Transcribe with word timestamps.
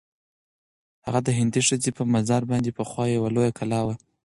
د 1.03 1.03
هغه 1.17 1.31
هندۍ 1.39 1.61
ښځي 1.67 1.89
پر 1.97 2.05
مزار 2.13 2.41
باندي 2.51 2.71
پخوا 2.77 3.05
یوه 3.15 3.29
لویه 3.35 3.51
کلا 3.59 3.81
وه. 3.85 3.95